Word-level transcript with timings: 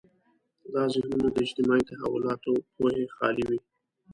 دا 0.73 0.83
ذهنونه 0.93 1.27
د 1.31 1.37
اجتماعي 1.45 1.83
تحولاتو 1.89 2.51
پوهې 2.75 3.05
خالي 3.15 3.43
وي. 3.49 3.59